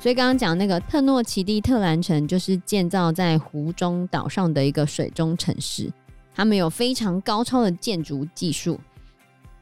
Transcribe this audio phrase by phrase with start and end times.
[0.00, 5.90] 所以刚刚讲那个特诺奇蒂特兰城，就是建造在湖中岛上的一个水中城市，
[6.34, 8.78] 他们有非常高超的建筑技术。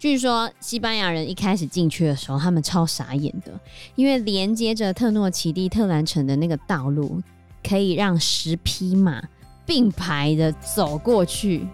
[0.01, 3.53] 据说西班牙人一开始进去的时候，他们超傻眼的，
[3.95, 7.23] 因为连接着特诺奇蒂特兰城的那个道路，
[7.63, 9.23] 可以让十匹马
[9.65, 11.65] 并排的走过去。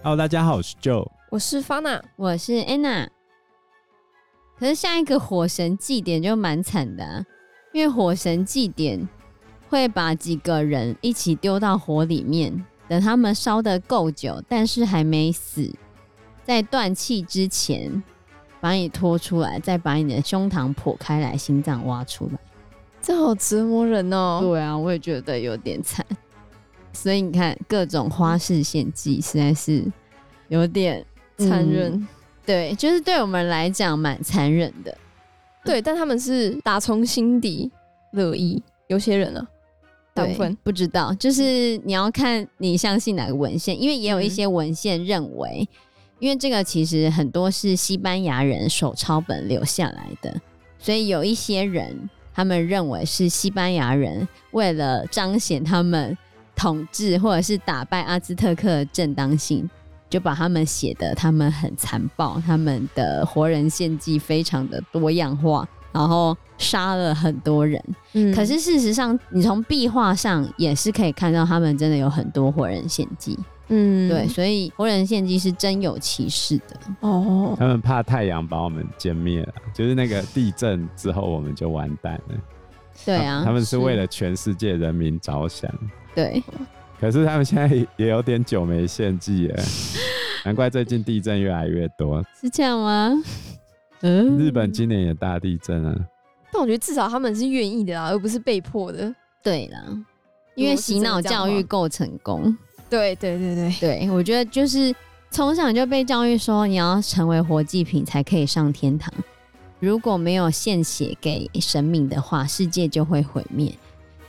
[0.00, 3.08] Hello，大家好，我是 Joe，我是 Fana，我是 Anna。
[4.56, 7.24] 可是下一个火神祭典就蛮惨的啊，
[7.72, 9.08] 因为火神祭典
[9.68, 12.64] 会把几个人一起丢到火里面。
[12.86, 15.68] 等他们烧得够久，但是还没死，
[16.44, 18.02] 在断气之前
[18.60, 22.38] 把你拖出来，再把你的胸膛剖开来，心脏挖出来，
[23.02, 24.38] 这好折磨人哦。
[24.40, 26.06] 对啊，我也觉得有点惨。
[27.00, 29.84] 所以你看，各种花式献祭实在是
[30.48, 31.04] 有点
[31.36, 31.92] 残忍。
[31.92, 32.08] 嗯。
[32.44, 34.96] 对，就是对我们来讲蛮残忍的。
[35.64, 37.70] 对，但他们是打从心底
[38.12, 38.60] 乐意。
[38.88, 39.56] 有些人呢、啊。
[40.14, 45.68] 对，不知道，就是你要看你相信哪个文献，因为也有一些文献认为，
[46.18, 50.40] 因为这个其实很多是西班牙人手抄本留下来的，
[50.80, 56.18] 所以有一些人他们认为是西班牙人为了彰显他们
[56.58, 59.66] 统治或者是打败阿兹特克的正当性，
[60.10, 65.66] 就把他们写的他们很残暴，他们的活人献祭非常的多样化。
[65.90, 73.36] 然后杀了很多人，嗯，可是事实上，你从壁画上也是可以看到，他们真的有很多活人献祭，
[73.68, 77.56] 嗯，对，所以活人献祭是真有其事的哦。
[77.58, 82.34] 他们怕太阳把我们歼灭了，就是那个地震之后我们就完蛋了。
[83.06, 85.72] 对啊，他们是为了全世界人民着想。
[86.18, 86.42] 对，
[86.98, 89.62] 可是他们现在也有点久没献祭了，
[90.44, 92.20] 难怪最近地震越来越多。
[92.40, 93.12] 是这样吗？
[94.02, 95.94] 嗯，日本今年也大地震啊，
[96.52, 99.14] 但我觉得至少他们是愿意的啊，而不是被迫的。
[99.44, 99.78] 对啦，
[100.56, 102.56] 因为洗脑教育够成功。
[102.90, 104.92] 对对对对对，我觉得就是
[105.30, 109.12] 从小就被教育说你要成为活祭品才可以上天堂，
[109.78, 113.72] 如果没有献血给神明的话，世界就会毁灭。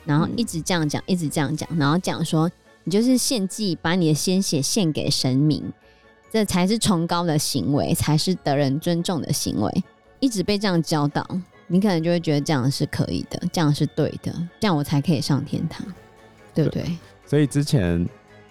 [0.06, 2.50] 然后一直这样讲，一直这样讲，然后讲说
[2.84, 5.64] 你就是献祭，把你的鲜血献给神明。
[6.32, 9.84] 这才是崇高的行为，才是得人尊重的行为。
[10.20, 11.26] 一直被这样教导，
[11.66, 15.84] 你可能就会觉得这样是可以的，这样是对的，这样我才可以上天堂，
[16.54, 16.84] 对不对？
[16.84, 18.08] 对，所以之前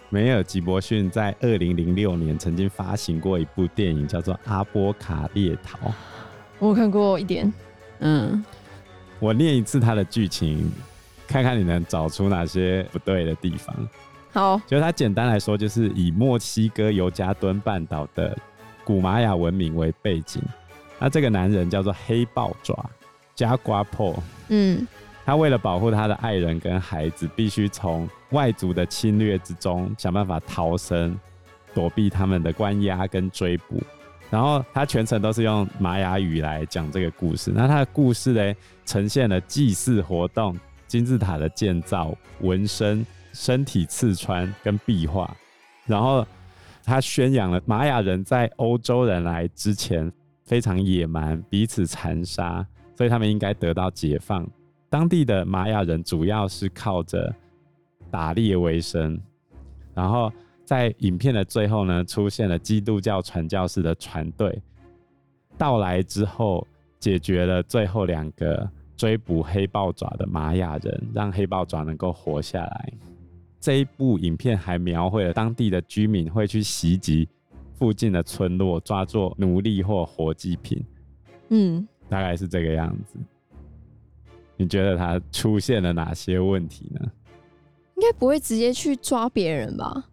[0.08, 5.78] 梅尔吉伯逊在二零零六年曾经发行过一部电影，叫做《阿波卡列逃》。
[6.58, 7.52] 我看过一点，
[8.00, 8.44] 嗯，
[9.20, 10.68] 我念一次他的剧情，
[11.28, 13.76] 看看你能找出哪些不对的地方。
[14.32, 18.36] 好，就是它简单来说，就是以墨西哥尤加敦半岛的
[18.82, 20.42] 古玛雅文明为背景。
[20.98, 22.90] 那这个男人叫做黑豹爪
[23.36, 24.16] Jaguar Paw，
[24.48, 24.86] 嗯，
[25.24, 31.18] 他为了保护他的爱人跟孩子，必须从外族的侵略之中想办法逃生，
[31.72, 33.82] 躲避他们的关押跟追捕。
[34.30, 37.50] 然后他全程都是用玛雅语来讲这个故事。
[37.54, 43.06] 那他的故事呢，呈现了祭祀活动、金字塔的建造、纹身。
[43.34, 45.36] 身体刺穿跟壁画，
[45.86, 46.26] 然后
[46.82, 50.10] 他宣扬了玛雅人在欧洲人来之前
[50.44, 52.66] 非常野蛮，彼此残杀，
[52.96, 54.48] 所以他们应该得到解放。
[54.88, 57.32] 当地的玛雅人主要是靠着
[58.10, 59.20] 打猎为生，
[59.94, 60.32] 然后
[60.64, 64.60] 在影片的最后呢，出现了基督教传教士的船队
[65.56, 66.66] 到来之后，
[66.98, 68.68] 解决了最后两个
[68.98, 72.92] 追捕黑豹爪的玛雅人，让黑豹爪能够活下来。
[73.60, 77.28] 这一部影片还描绘了当地的居民会去袭击
[77.74, 80.84] 附近的村落，抓作奴隶或活祭品。
[81.50, 83.16] 嗯，大概是这个样子。
[84.56, 87.00] 你觉得他出现了哪些问题呢？
[87.94, 90.04] 应该不会直接去抓别人吧？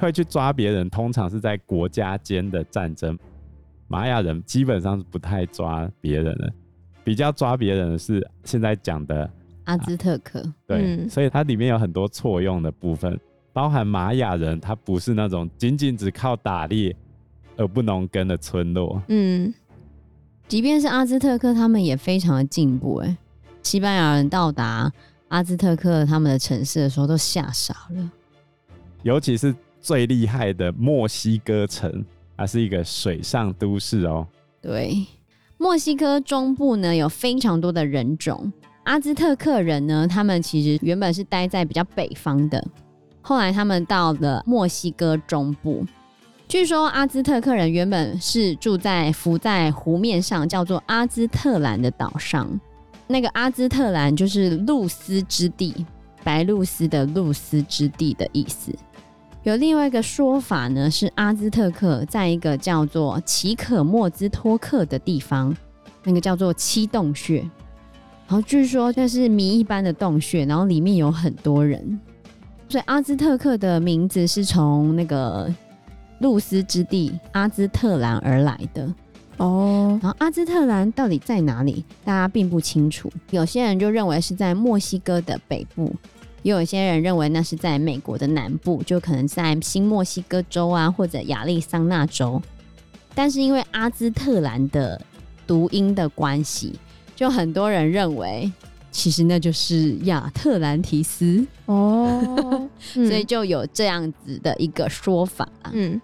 [0.00, 3.18] 会去抓别人，通常是在国家间的战争。
[3.88, 6.52] 玛雅人基本上是不太抓别人的，
[7.06, 9.30] 比较抓别人的是现在讲的。
[9.62, 13.16] 阿兹特克，啊、对，嗯、所以它里面有很多错用的部分，
[13.52, 16.94] 包含玛雅人，他不是那种仅仅只靠打猎
[17.56, 19.00] 而不农耕的村落。
[19.06, 19.54] 嗯，
[20.48, 22.96] 即便是阿兹特克，他们也非常的进步。
[22.96, 23.16] 哎，
[23.62, 24.92] 西班牙人到达
[25.28, 28.12] 阿兹特克他们的城市的时候，都吓傻了。
[29.04, 32.04] 尤其是最厉害的墨西哥城，
[32.36, 34.26] 它是一个水上都市哦。
[34.60, 35.04] 对，
[35.58, 38.52] 墨西哥中部呢，有非常多的人种。
[38.84, 42.62] 阿兹特克人呢，他们其实原本是待在比较北方的，
[43.22, 45.84] 后来他们到了墨西哥中部，
[46.46, 52.48] 据说阿兹特克人原本是住在浮在湖面上，叫做阿兹特兰的岛上。
[53.06, 55.86] 那个阿兹特兰就是露丝之地，
[56.22, 58.72] 白露丝的露丝之地的意思。
[59.46, 65.56] 有另外一个说法呢，是阿兹特克在一个叫做奇可莫兹托克的地方，
[66.02, 67.38] 那个叫做七洞穴。
[68.26, 72.00] 然后据说这是谜一般的洞穴，然后里面有很多人，
[72.68, 75.48] 所以阿兹特克的名字是从那个。
[76.20, 78.90] 露丝之地阿兹特兰而来的
[79.36, 81.84] 哦，然后阿兹特兰到底在哪里？
[82.06, 83.12] 大家并不清楚。
[83.32, 85.94] 有些人就认为是在墨西哥的北部，
[86.46, 92.40] 也有些人认为那是在美国的南部，就可能在新墨西哥州啊，或者亚利桑那州。
[93.16, 95.04] 但是因为阿兹特兰的
[95.44, 96.78] 读音的关系，
[97.16, 98.48] 就很多人认为
[98.92, 105.48] 其实那就是亚特兰提斯哦， 所以就有这样子的一个说法。
[105.72, 106.00] 嗯。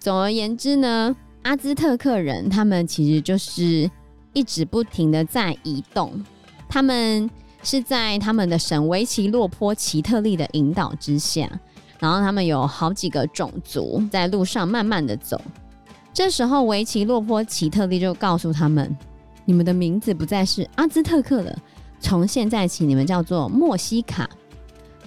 [0.00, 3.88] 总而言之呢，阿兹特克人他们其实就是
[4.32, 6.20] 一直不停的在移动，
[6.68, 7.30] 他们
[7.64, 11.50] 是在他们的神维奇洛坡奇特利的引导之下，
[11.98, 15.40] 然后他们有好几个种族在路上慢慢的走。
[16.12, 18.96] 这时候维奇洛坡奇特利就告诉他们
[19.44, 21.58] ：“你们的名字不再是阿兹特克了，
[21.98, 24.28] 从现在起你们叫做墨西卡。”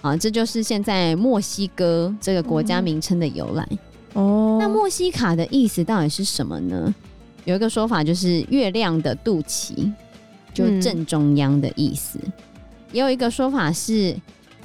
[0.01, 3.65] 啊，这就是现在墨西哥这个国家名称的由来。
[3.71, 3.77] 嗯
[4.13, 6.93] 哦，那墨西卡的意思到底是什么呢？
[7.45, 9.91] 有一个说法就是月亮的肚脐，
[10.53, 12.19] 就正中央的意思。
[12.23, 12.31] 嗯、
[12.91, 14.15] 也有一个说法是，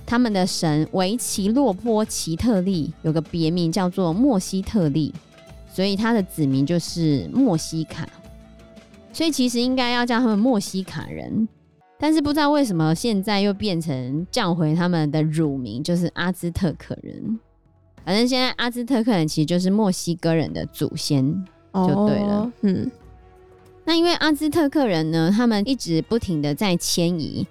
[0.06, 5.12] 他们的神维奇洛波奇特利有个别名叫做墨西特利，
[5.72, 8.08] 所以他的子民就是墨西卡。
[9.12, 11.46] 所以其实应该要叫他们墨西卡人，
[11.98, 17.38] 但是不知道为什么现在又变成叫回他们的乳名，就是阿兹特克人。
[18.04, 21.24] 反正现在阿兹特克人其实就是墨西哥人的祖先，
[21.72, 22.40] 就对了。
[22.40, 22.90] 哦、嗯，
[23.84, 27.46] 那因为阿兹特克人呢，他们一直不停的在迁移，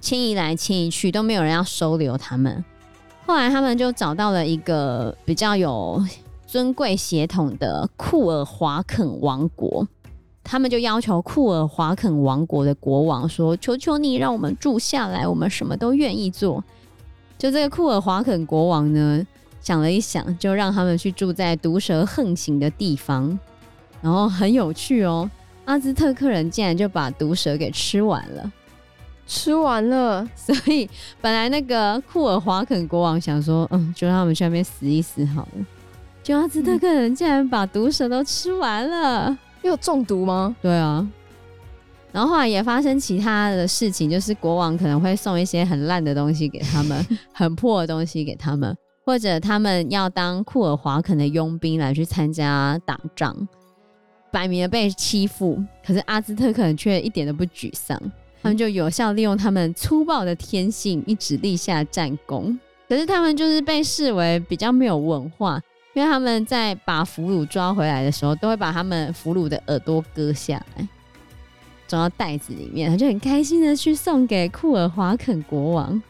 [0.00, 2.64] 迁移来迁移去，都没有人要收留他们。
[3.26, 6.02] 后来他们就找到了一个比较有
[6.46, 9.86] 尊贵血统的库尔华肯王国，
[10.42, 16.64] 他们就要求库尔华肯王国的国王说：“求求你让我们住下来，我们什么都愿意做。”
[17.36, 19.26] 就这个库尔华肯国王呢。
[19.60, 23.38] 想了一想，就让他们去住在毒蛇横行的地方，
[24.00, 25.28] 然后很有趣哦。
[25.66, 28.50] 阿兹特克人竟然就把毒蛇给吃完了，
[29.28, 30.28] 吃完了。
[30.34, 30.88] 所以
[31.20, 35.66] 本来那个库尔华肯国王想说，嗯，就让他们去那边死一死好了。
[36.22, 40.56] 就阿兹特克人竟然把毒蛇都吃完了，又中毒吗？
[40.60, 41.06] 对啊。
[42.10, 48.76] 然后后来也发生其他的事情，就是国王可能会送一些很烂的东西给他们， 很破的东西给他们。
[49.04, 53.34] 或者他们要当库尔华肯的佣兵来去参加打仗，
[54.30, 57.98] 摆明了被欺负，可是阿兹特克人却一点都不沮丧，
[58.42, 62.58] 他们就有效利用他们粗暴的天性，一直立下战功。
[62.88, 65.60] 可是他们就是被视为比较没有文化，
[65.94, 70.88] 因为他们在把俘虏抓回来的时候，都会把他们俘虏的耳朵割下来，
[71.86, 76.02] 装到袋子里面，他就很开心的去送给库尔华肯国王。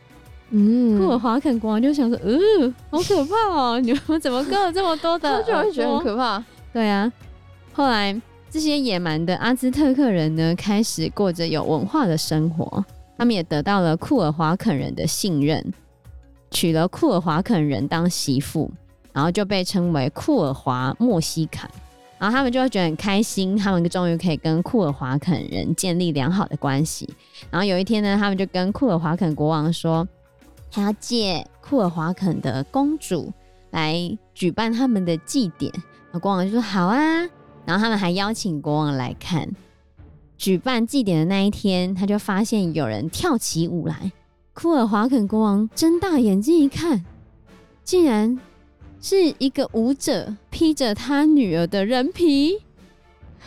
[0.51, 3.81] 嗯，库尔华肯国王就想说，呃，好可怕哦！
[3.81, 5.43] 你们怎么割了这么多的？
[5.43, 6.43] 他就会觉得很可怕。
[6.73, 7.13] 对啊，
[7.73, 8.19] 后来
[8.51, 12.85] 这些野蛮的阿兹特克人呢，开始过着有文化的生活。
[13.17, 15.73] 他们也得到了库尔华肯人的信任，
[16.51, 18.71] 娶了库尔华肯人当媳妇，
[19.13, 21.71] 然后就被称为库尔华莫西卡。
[22.19, 27.09] 然后他们就会觉得很开心，他们终于可以跟库尔华肯人建立良好的关系。
[27.51, 30.07] 然后有一天呢，他们就跟库尔华肯国王说。
[30.71, 33.33] 还要借库尔华肯的公主
[33.71, 33.99] 来
[34.35, 35.73] 举办他们的祭典，
[36.13, 37.27] 那国王就说好啊，
[37.69, 39.47] 然后他们还邀请国王来看。
[40.39, 44.11] 举办祭典的那一天，他就发现有人跳起舞来。
[44.55, 47.05] 库尔华肯国王睁大眼睛一看，
[47.85, 48.41] 竟然
[49.03, 52.63] 是一个舞者披着他女儿的人皮。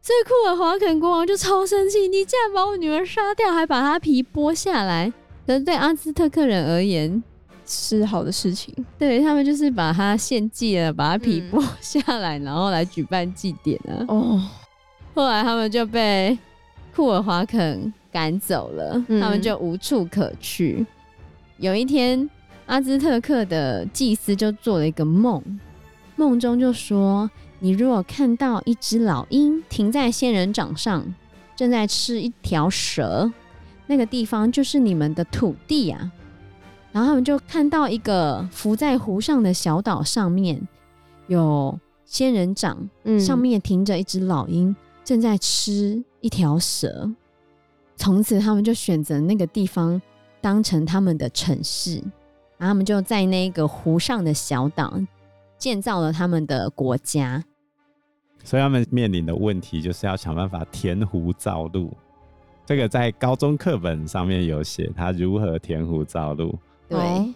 [0.00, 5.12] 所以库尔华肯国王就超生气，你竟然把我女儿杀掉，还把她皮剥下来。
[5.44, 7.20] 可是对阿兹特克人而言
[7.70, 14.04] 是好的事情，对他们就是把它献祭了，把它皮剥下来，嗯、然后来举办祭典啊。
[14.08, 14.42] 哦，
[15.14, 16.36] 后来他们就被
[16.94, 20.84] 库尔华肯赶走了，嗯、他们就无处可去。
[21.58, 22.28] 有一天，
[22.66, 25.40] 阿兹特克的祭司就做了一个梦，
[26.16, 31.14] 梦中就说：“你如果看到一只老鹰停在仙人掌上，
[31.54, 33.30] 正在吃一条蛇。”
[33.86, 36.12] 那个地方就是你们的土地啊，
[36.92, 40.60] 然后他们就看到一个浮在湖上的小岛上面
[41.28, 47.08] 有仙人掌，嗯上面停着一只老鹰，正在吃一条蛇。
[47.96, 50.00] 从此，他们就选择那个地方
[50.40, 51.96] 当成他们的城市，
[52.56, 54.98] 然后他们就在那个湖上的小岛
[55.58, 57.44] 建造了他们的国家。
[58.42, 61.92] 所以他们面临的问题就是要想办法填湖造陆。
[62.64, 66.58] 这个在高中课本上面有写，他如何填湖造陆。
[66.90, 67.34] 对，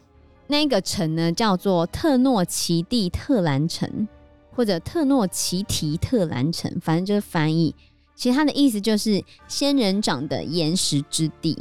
[0.49, 4.07] 那个城呢叫做特诺奇蒂特兰城，
[4.51, 7.75] 或者特诺奇提特兰城，反正就是翻译。
[8.15, 11.57] 其实它的意思就是仙人掌的岩石之地。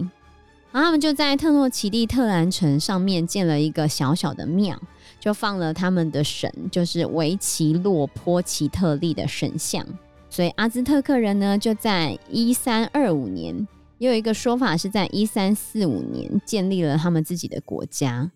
[0.71, 4.75] 然后他们就在特诺奇蒂特兰城上面建了一个小小的庙，
[5.19, 9.85] 就放了他们的神，就是维奇洛波奇特利的神像。
[10.31, 13.67] 所以阿兹特克人呢，就在一三二五年，
[14.03, 18.29] 也有一个说法是在一三四五年建立了他们自己的国家。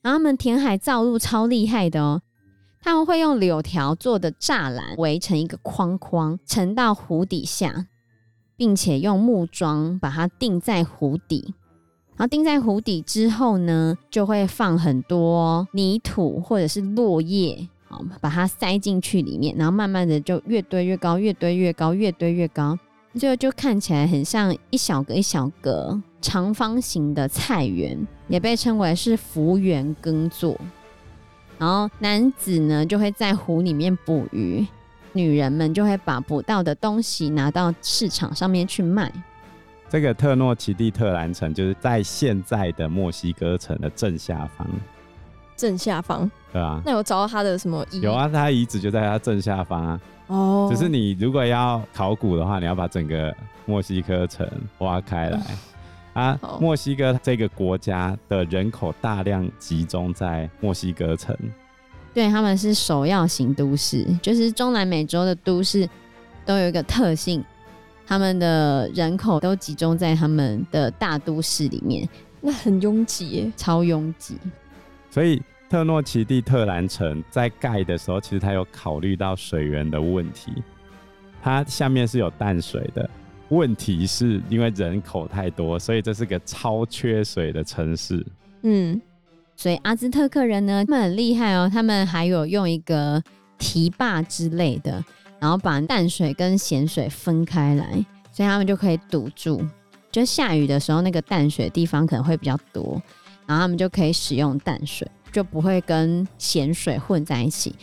[0.00, 2.22] 然后他们填海造陆超厉害的哦。
[2.80, 7.86] 他们会用柳条做的栅栏围成一个框框，沉到湖底下，
[8.56, 11.54] 并且用木桩把它钉在湖底。
[12.16, 22.76] 然后钉在湖底之后呢，就会放很多泥土或者是落叶，好，把它塞进去里面，然后慢慢的就越堆越高，越堆越高，越堆越高，
[23.18, 30.58] 最后就看起来很像一小格一小格长方形的菜园，也被称为是福园耕作。
[31.58, 34.66] 然后男子呢就会在湖里面捕鱼，
[35.12, 39.12] 女人们就会把捕到的东西拿到市场上面去卖。
[39.88, 44.66] 这个特诺奇蒂特兰城就是在现在的墨西哥城的正下方，
[45.54, 46.28] 正下方。
[46.50, 48.00] 对啊，那有找到他的什么遗？
[48.00, 50.00] 有啊，他遗址就在他正下方啊。
[50.32, 53.34] 哦，只是你如果要考古的话，你要把整个
[53.66, 54.48] 墨西哥城
[54.78, 55.40] 挖开来。
[56.14, 61.34] 啊，墨西哥这个国家的人口大量集中在墨西哥城，
[62.12, 65.88] 对，他们是首要型都市，就是中南美洲的都市
[66.44, 67.42] 都有一个特性，
[68.06, 72.06] 他们的人口都集中在他们的大都市里面，
[72.42, 73.52] 那很拥挤耶。
[73.56, 74.36] 超拥挤。
[75.10, 80.52] 所以特诺奇蒂特兰城在盖的时候，其实它有考虑到水源的问题，
[81.40, 83.08] 它下面是有淡水的。
[83.48, 88.22] 问题是因为人口太多，所以这是个超缺水的城市。
[88.64, 89.00] 嗯，
[89.56, 93.22] 所以阿兹特克人呢，他们很厉害哦，他们还有用一个
[93.56, 95.02] 堤坝之类的，
[95.40, 97.92] 然后把淡水跟咸水分开来，
[98.30, 99.66] 所以他们就可以堵住。
[100.10, 103.00] 就下雨的时候，那个淡水地方可能会比较多，
[103.46, 107.74] 然后他们就可以使用淡水，就不会跟咸水混在一起。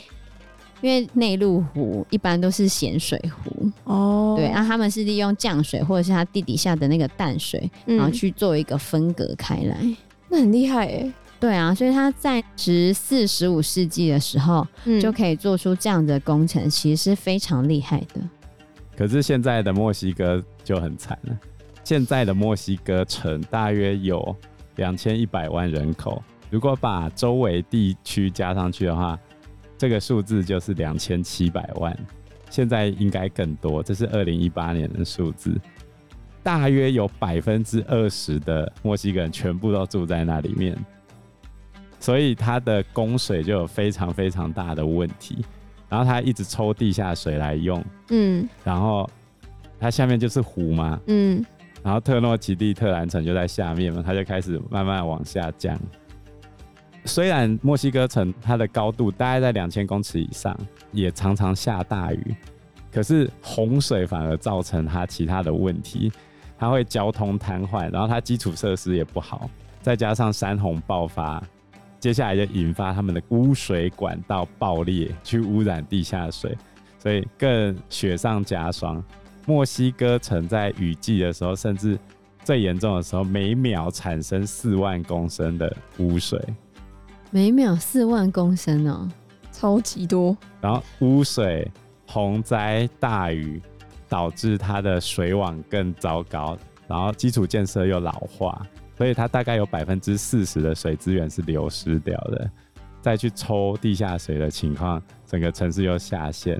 [0.82, 9.76] 因为内陆湖一般都是咸水湖，哦，对，啊，他们是利用降水或者是它地底下的那个淡水，嗯然后去做一个分隔开来。
[10.30, 11.12] 那很厉害哎。
[11.38, 18.22] 对啊，所以他在十四、十五世纪的时候、嗯就可以做出这样的工程，其实是非常厉害的。
[18.98, 21.40] 可是现在的墨西哥就很惨了，
[21.84, 24.36] 现在的墨西哥城大约有
[24.76, 29.18] 两千一百万人口，如果把周围地区加上去的话，
[29.78, 31.98] 这个数字就是两千七百万。
[32.50, 35.56] 现在应该更多，这是二零一八年的数字。
[36.42, 40.76] 大约有百分之二十的墨西哥人全部都住在那里面，
[42.00, 45.46] 所以它的供水就有非常非常大的问题。
[45.90, 49.08] 然后它一直抽地下水来用，嗯然后
[49.80, 51.46] 它下面就是湖嘛，嗯，
[51.84, 55.80] 然后特诺奇蒂特兰城就在下面嘛，它就开始慢慢往下降。
[57.10, 60.56] 虽然墨西哥城它的高度大概在两千公尺以上，
[60.92, 62.36] 也常常下大雨，
[62.92, 66.12] 可是洪水反而造成它其他的问题，
[66.58, 69.50] 它会交通瘫痪，然后它基础设施也不好，
[69.82, 71.44] 再加上山洪爆发，
[72.00, 76.56] 接下来就引发他们的污水管道爆裂，去污染地下水，
[77.00, 79.04] 所以更雪上加霜。
[79.48, 81.98] 墨西哥城在雨季的时候，甚至
[82.44, 86.40] 最严重的时候，每秒产生四万公升的污水。
[87.32, 89.08] 每秒四万公升哦，
[89.52, 90.36] 超级多。
[90.62, 91.70] 然后污水、
[92.08, 93.62] 洪灾、大雨
[94.08, 96.58] 导致它的水网更糟糕，
[96.88, 98.66] 然后基础建设又老化，
[98.98, 102.50] 所以它大概有百分之四十的水资源是流失掉的。
[103.02, 106.60] 再去抽地下水的情况，整个城市又下陷，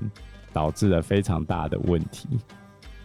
[0.52, 2.28] 导致了非常大的问题。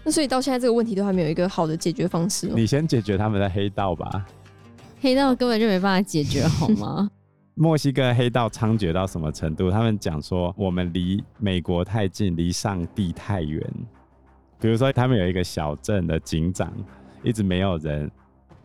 [0.04, 2.54] 那所以到现在这个问题都还没有一个好的解决方式吗？
[2.56, 4.24] 你先解决他们的黑道吧。
[5.02, 7.10] 黑道根本就没办法解决，好吗？
[7.58, 9.72] 墨西哥黑道猖獗到什么程度？
[9.72, 13.66] 他们讲说，我们离美国太近，离上帝太远。
[14.60, 16.70] 比如说，他们有一个小镇的警长，
[17.24, 18.12] 一直没有人，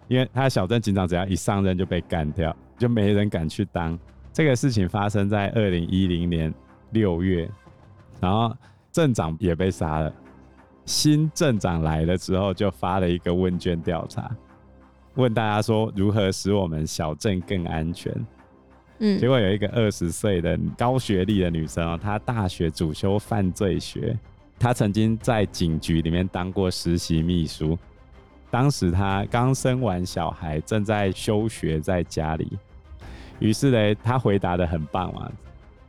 [0.09, 3.97] 因为他小镇警长只要一上任就被干掉，就没人敢去当。
[4.33, 6.53] 这个事情发生在二零一零年，
[6.91, 7.49] 六月，
[8.21, 8.53] 然后
[8.91, 10.13] 镇长也被杀了。
[10.85, 14.29] 新镇长来了之后，就发了一个问卷调查，
[15.15, 18.13] 问大家说如何使我们小镇更安全。
[19.19, 24.17] 结果有一个二十岁的高学历的女生哦，她大学主修犯罪学，
[24.59, 27.79] 她曾经在警局里面当过实习秘书。
[28.51, 32.49] 当时她刚生完小孩，正在休学在家里。
[33.39, 35.31] 于是呢，她回答得很棒嘛。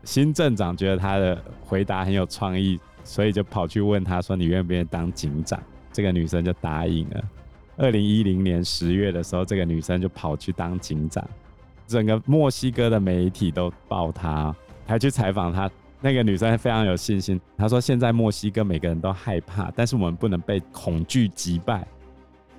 [0.04, 2.80] 新镇长觉得她的回答很有创意。
[3.04, 5.60] 所以就跑去问她说：“你愿不愿意当警长？”
[5.92, 7.24] 这个女生就答应了。
[7.76, 11.28] 二零一零年十月的时候，这个女生就跑去当警长。
[11.92, 14.56] 整个墨西哥的媒体都报他，
[14.88, 15.70] 还去采访他。
[16.00, 21.86] 那个女生非常有信心，她说：“现在墨西哥每个人都害怕，但是我们不能被恐惧击败。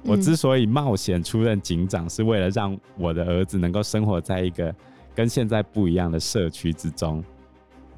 [0.04, 4.72] 我之所以冒险出任警长，是为了让我的儿子能够生活在一个
[5.14, 7.24] 跟现在不一样的社区之中。”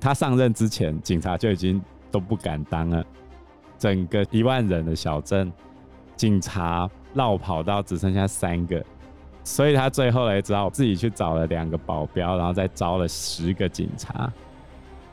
[0.00, 1.82] 他上任之前，警察就已经。
[2.14, 3.04] 都不敢当了，
[3.76, 5.52] 整个一万人的小镇，
[6.14, 8.80] 警察绕跑到只剩下三个，
[9.44, 14.32] 所以他最后也只好自己去找了两个保镖，然后再招了十个警察，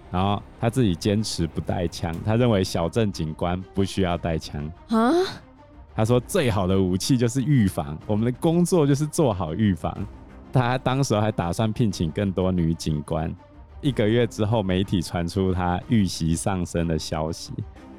[0.09, 5.11] 然后他自己坚持不带枪，他认为小镇警官不需要带枪啊。
[5.93, 9.93] 他说最好的武器就是预防，我们的工作就是做好预防。
[10.53, 13.33] 他当时还打算聘请更多女警官。
[13.81, 17.51] 一个月之后，媒体传出他遇袭上身的消息，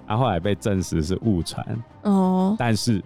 [0.07, 1.67] 然后后来被证实是误传。
[2.03, 3.03] 哦，但是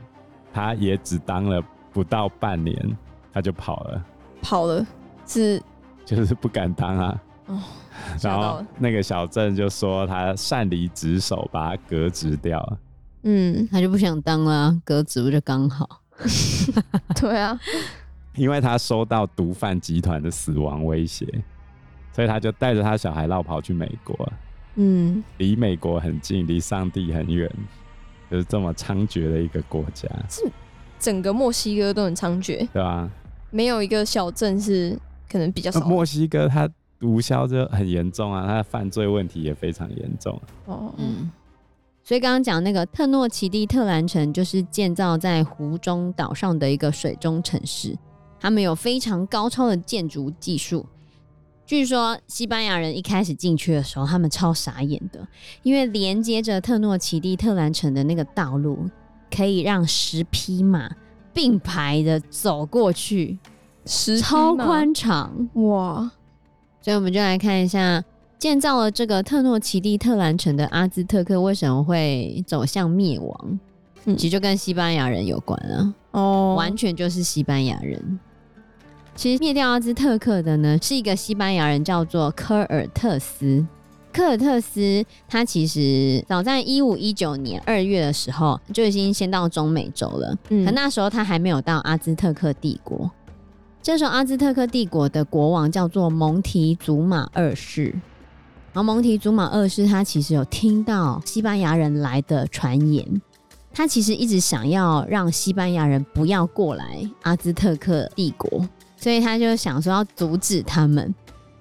[0.52, 2.96] 他也只当了不到半年，
[3.36, 4.02] 他就跑了。
[4.40, 4.86] 跑了
[5.26, 5.62] 是
[6.06, 7.22] 就是不敢当啊。
[7.48, 7.60] 哦，
[8.22, 12.78] 然后那个小镇就说他擅离职守，把他革职掉了。
[13.24, 16.00] 嗯， 他就不想当了，革职不就刚好？
[17.20, 17.60] 对啊，
[18.36, 21.26] 因为他收到毒贩集团的死亡威胁。
[22.12, 24.32] 所以他就带着他小孩落跑去美国，
[24.76, 27.50] 嗯，离美国很近，离上帝很远，
[28.30, 30.08] 就是这么猖獗的一个国家。
[30.30, 30.42] 是
[30.98, 33.10] 整个墨西哥都很猖獗，对啊，
[33.50, 34.98] 没有一个小镇是
[35.30, 35.80] 可能比较少。
[35.80, 40.40] 墨西哥它毒枭就很严重啊，它的犯罪问题也非常严重。
[40.64, 41.30] 哦，嗯，
[42.02, 47.96] 所以刚刚讲那个特诺奇蒂特兰城，就是建造在湖中岛上的一个水中城市，
[48.40, 50.86] 他们有非常高超的建筑技术。
[51.66, 55.26] 据说西班牙人一开始进去的时候，他们超傻眼的，
[55.64, 58.88] 因为连接着特诺奇蒂特兰城的那个道路，
[59.34, 60.88] 可以让十匹马
[61.36, 63.38] 并排的走过去，
[63.84, 66.10] 十超宽敞哇！
[66.80, 68.02] 所以我们就来看一下，
[68.38, 73.60] 建造了这个特诺奇蒂特兰城的阿兹特克为什么会走向灭亡？
[74.06, 78.18] 嗯，其实就跟西班牙人有关啊哦，完全就是西班牙人。
[79.14, 83.62] 其实灭掉阿兹特克的呢，是一个西班牙人，叫做科尔特斯。
[84.16, 93.10] 科尔特斯他其实早在一五一九年二月的时候就已经先到中美洲了，嗯，可那时候他还没有到阿兹特克帝国。
[93.82, 97.90] 这时候阿兹特克帝国的国王叫做蒙提祖马二世，
[98.72, 103.20] 然后蒙提祖马二世他其实有听到西班牙人来的传言，
[103.70, 108.66] 他其实一直想要让西班牙人不要过来阿兹特克帝国。
[108.96, 111.14] 所以他就想说要阻止他们，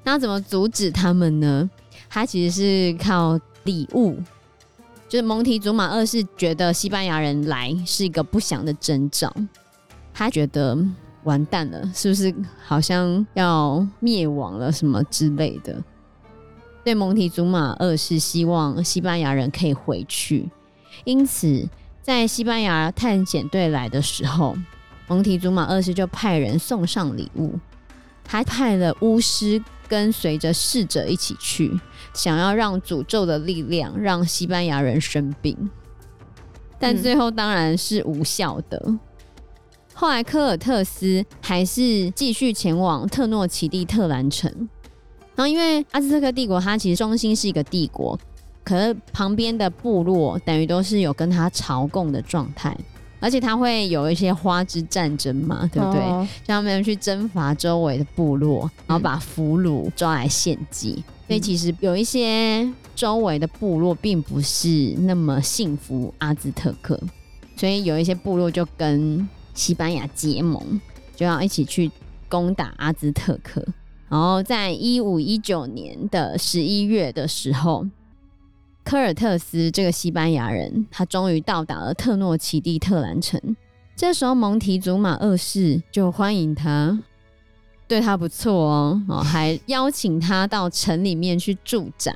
[0.06, 1.70] 那怎么阻止他们呢？
[2.16, 4.18] 他其实是靠礼物，
[5.10, 9.30] 就是蒙提祖马二世觉得西班牙人来是一个不祥的征兆，
[10.14, 10.78] 他觉得
[11.26, 12.34] 完蛋了，是不是
[12.66, 15.74] 好像要灭亡了什么之类的？
[16.86, 20.50] 所以蒙提祖马二世希望西班牙人可以回去，
[21.04, 21.68] 因此
[22.02, 24.56] 在西班牙探险队来的时候。
[25.10, 27.60] 蒙提祖马二世就派人送上礼物，
[28.26, 31.80] 还派了巫师跟随着逝者一起去，
[32.14, 35.70] 想要让诅咒的力量让西班牙人生病，
[36.80, 38.82] 但最后当然是无效的。
[38.86, 39.00] 嗯、
[39.94, 44.52] 后来科尔特斯还是继续前往特诺奇蒂特兰城，
[45.36, 48.20] 然后因为阿兹特克帝国它其实中心是一个帝国，
[48.64, 52.76] 可是旁边的部落等于都是有跟他朝贡的状态。
[53.20, 56.28] 而且他会有一些花枝战争嘛，对不对？
[56.46, 60.96] 他们去征伐周围的部落，然后把俘虏抓来献祭。
[60.98, 67.00] 嗯、所以其实有一些周围的部落并不是那么信服阿兹特克，
[67.56, 70.80] 所以有一些部落就跟西班牙结盟，
[71.16, 71.90] 就要一起去
[72.30, 73.66] 攻打阿兹特克。
[74.08, 77.86] 然后在一五一九年的十一月的时候。
[78.86, 83.42] 科尔特斯这个西班牙人，他终于到达了特诺奇蒂特兰城。
[83.96, 87.02] 这时候，蒙提祖马二世就欢迎他，
[87.88, 92.16] 对他不错哦，哦，还邀请他到城里面去驻扎。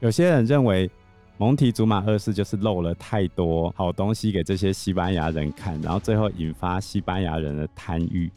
[0.00, 0.90] 有些人认为
[1.38, 8.28] 蒙提祖玛二世就是漏了太多好东西给这些西班牙人看，然后最后引发西班牙人的贪欲。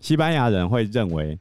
[0.00, 1.38] 西班牙人会认为，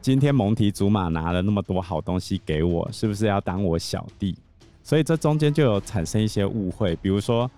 [0.00, 4.36] 今天蒙提祖玛拿了那么多好东西给我，是不是要当我小弟？
[4.84, 7.50] 所以这中间就有产生一些误会，比如说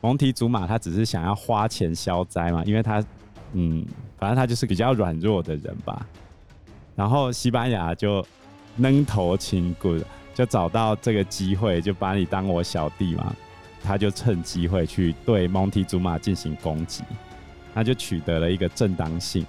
[0.00, 3.02] 蒙提祖玛他只是想要花钱消灾嘛，因为他
[3.52, 3.84] 嗯，
[4.18, 6.06] 反正他就是比较软弱的人吧。
[6.94, 8.24] 然后西班牙就
[8.76, 10.02] 愣头轻棍，
[10.34, 13.34] 就找到这个机会，就把你当我小弟嘛，
[13.82, 17.02] 他就趁机会去对蒙提祖玛进行攻击，
[17.72, 19.46] 那就取得了一个正当性。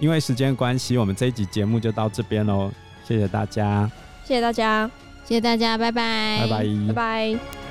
[0.00, 2.70] 因为时间关系，我们这一集节目就到这边喽，
[3.04, 3.90] 谢谢大家。
[4.24, 4.90] 谢谢大家，
[5.24, 7.63] 谢谢大家，拜拜，拜拜，拜拜。